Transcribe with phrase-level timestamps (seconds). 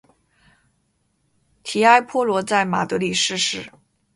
[1.61, 3.71] 提埃坡罗在马德里逝世。